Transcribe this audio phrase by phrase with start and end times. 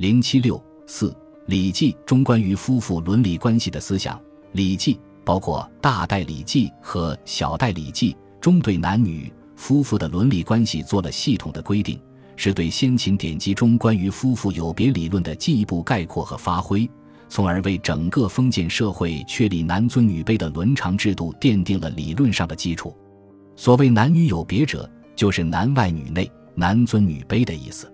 [0.00, 1.10] 零七六四
[1.44, 4.16] 《礼记》中关于夫妇伦理关系的思想，
[4.52, 4.94] 《礼记》
[5.26, 12.00] 包括《大代礼记》和《小代礼记》中对男女夫妇的伦理关系做了系统的规定，
[12.34, 16.88] 是对先秦典籍中关于夫妇有别理论的进一步概括和发挥，
[17.28, 22.96] 从而为整个封建社会确立男尊女卑的伦常制度奠定了理论上的基础。
[23.54, 27.86] 所谓男女有别者，就是男外女内、男尊女卑的意思。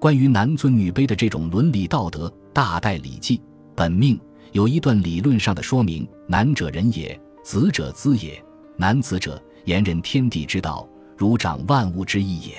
[0.00, 3.36] 关于男尊女卑的这种伦理道德，《大代礼记》
[3.74, 4.18] 本命
[4.52, 8.40] 有一段理论上的说明：男者人也，子者资也。
[8.76, 12.54] 男子者，言任天地之道，如长万物之意也，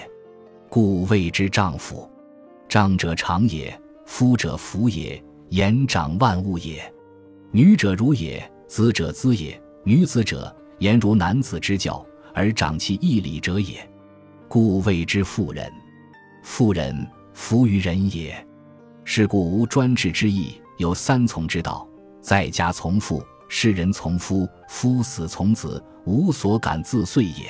[0.67, 2.09] 故谓之丈夫。
[2.67, 6.93] 丈者长也，夫者福也，言长万物也。
[7.51, 9.59] 女者如也，子者资也。
[9.85, 13.89] 女子者，言如男子之教，而长其义理者也，
[14.49, 15.71] 故谓之妇人。
[16.43, 17.07] 妇人。
[17.41, 18.45] 夫于人也，
[19.05, 21.87] 是故无专制之意，有三从之道：
[22.21, 27.49] 在家从父，世人从夫，夫死从子，无所敢自遂也。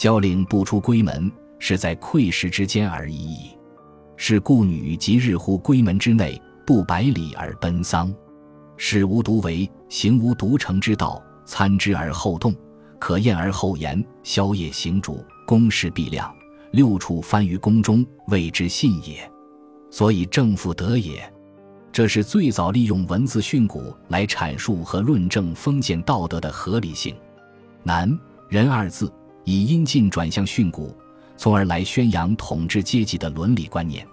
[0.00, 3.56] 交令不出闺门，是在窥视之间而已矣。
[4.16, 8.12] 是故女即日乎闺门之内，不百里而奔丧，
[8.76, 11.22] 事无独为，行无独成之道。
[11.46, 12.52] 参之而后动，
[12.98, 14.04] 可验而后言。
[14.24, 16.34] 宵夜行主，公事必量。
[16.74, 19.30] 六处翻于宫中，谓之信也，
[19.92, 21.32] 所以正负得也。
[21.92, 27.14] 这是最早利用文字训诂来阐述和论证封建道德的合理性。
[27.84, 28.12] 男
[28.48, 29.12] 人二字
[29.44, 30.92] 以阴尽转向训诂，
[31.36, 34.04] 从而来宣扬统治阶级的伦理观念。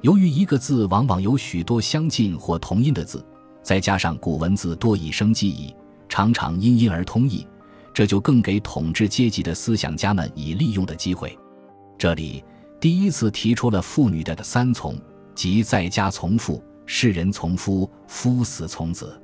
[0.00, 3.24] 由于一个字往往有许多相近或同音的字，
[3.62, 5.72] 再加上古文字多以声记忆，
[6.08, 7.46] 常常因音而通义，
[7.94, 11.38] 这就更给统治阶级的思想家们以利用的机会。
[12.02, 12.42] 这里
[12.80, 15.00] 第一次提出了妇女的三从，
[15.36, 19.22] 即在家从父，世人从夫，夫死从子。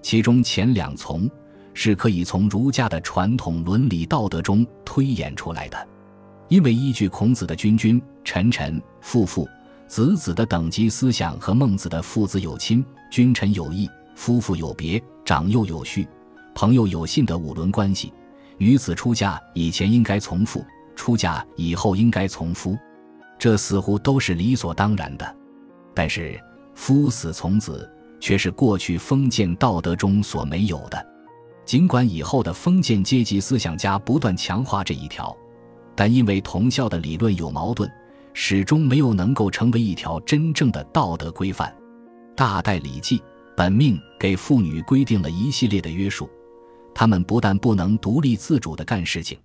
[0.00, 1.30] 其中前两从
[1.74, 5.86] 是可以从儒家的传统伦理道德中推演出来的，
[6.48, 9.46] 因为依据孔子的君君、臣臣、父父、
[9.86, 13.86] 子子的等级思想和孟子的父子有亲、君臣有义、
[14.16, 16.08] 夫妇有别、长幼有序、
[16.54, 18.14] 朋友有信的五伦关系，
[18.56, 20.64] 女子出嫁以前应该从父。
[20.94, 22.76] 出嫁以后应该从夫，
[23.38, 25.36] 这似乎都是理所当然的。
[25.94, 26.40] 但是
[26.74, 27.90] 夫死从子
[28.20, 31.06] 却是过去封建道德中所没有的。
[31.64, 35.34] 尽管以后的封建阶级思想家不断强化这一条，
[35.94, 37.90] 但因为同校的理论有矛盾，
[38.34, 41.74] 始终没有能够成为一条真正的道德规范。
[42.36, 43.22] 大代礼记
[43.56, 46.28] 本命给妇女规定了一系列的约束，
[46.94, 49.38] 她们不但不能独立自主地干事情。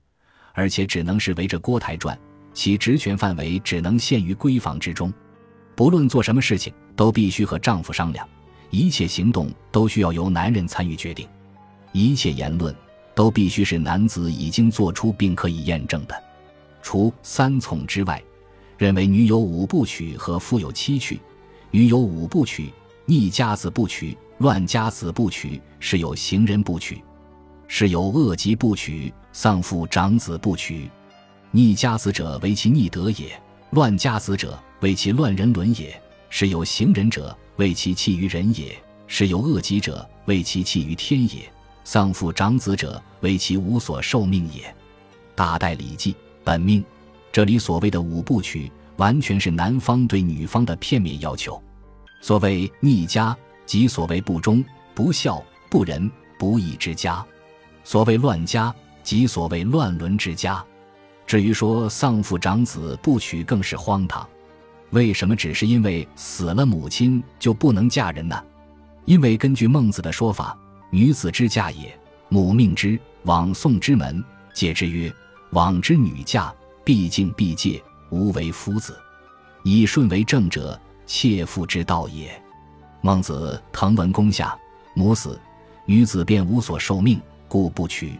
[0.59, 2.19] 而且只能是围着锅台转，
[2.53, 5.09] 其职权范围只能限于闺房之中。
[5.73, 8.27] 不论做什么事情，都必须和丈夫商量；
[8.69, 11.25] 一切行动都需要由男人参与决定；
[11.93, 12.75] 一切言论
[13.15, 16.23] 都必须是男子已经做出并可以验证的。
[16.81, 18.21] 除三从之外，
[18.77, 21.17] 认为女有五不娶和夫有七娶。
[21.71, 22.69] 女有五不娶：
[23.05, 27.01] 逆家子不娶，乱家子不娶，是有行人不娶。
[27.71, 30.89] 是有恶疾不娶，丧父长子不娶，
[31.51, 36.01] 逆家子者为其逆德也，乱家子者为其乱人伦也。
[36.31, 38.75] 是有行人者为其弃于人也，
[39.07, 41.47] 是有恶疾者为其弃于天也，
[41.83, 44.75] 丧父长子者为其无所受命也。
[45.35, 46.83] 大代礼记本命，
[47.31, 51.61] 这里所谓的五不娶，完全是男方对女方的片面要求。
[52.19, 53.37] 所谓逆家，
[53.67, 54.65] 即所谓不忠、
[54.95, 57.23] 不孝、不仁、不义之家。
[57.89, 60.63] 所谓乱家，即所谓乱伦之家。
[61.25, 64.29] 至于说丧父长子不娶，更是荒唐。
[64.91, 68.39] 为什么只是因为死了母亲就不能嫁人呢？
[69.05, 70.55] 因为根据孟子的说法，
[70.91, 71.91] 女子之嫁也，
[72.27, 74.23] 母命之，往送之门，
[74.53, 75.11] 解之曰：
[75.53, 78.95] 往之女嫁，必敬必戒，无为夫子。
[79.63, 82.39] 以顺为正者，妾妇之道也。
[83.01, 84.55] 孟子滕文公下，
[84.93, 85.41] 母死，
[85.87, 87.19] 女子便无所受命。
[87.49, 88.17] 故不娶，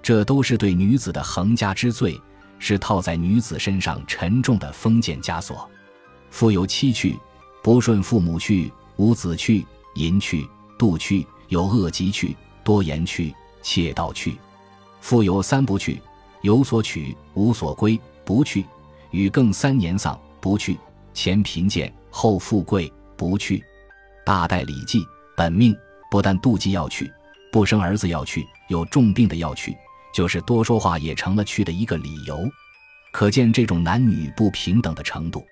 [0.00, 2.18] 这都是对女子的横加之罪，
[2.58, 5.68] 是套在女子身上沉重的封建枷锁。
[6.30, 7.18] 父有妻去，
[7.62, 14.38] 不顺父母去，无子去，淫去，妒去，有恶疾去，多言去，窃盗去。
[15.00, 16.00] 父有三不去：
[16.42, 18.64] 有所取，无所归，不去；
[19.10, 20.76] 与更三年丧，不去；
[21.12, 23.62] 前贫贱，后富贵，不去。
[24.24, 25.02] 大代礼记
[25.36, 25.76] 本命，
[26.10, 27.12] 不但妒忌要去。
[27.52, 29.76] 不生儿子要去，有重病的要去，
[30.14, 32.48] 就是多说话也成了去的一个理由，
[33.12, 35.44] 可见这种男女不平等的程度。